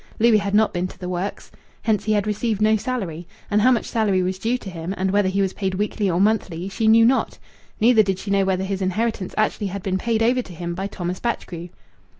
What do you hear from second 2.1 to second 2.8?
had received no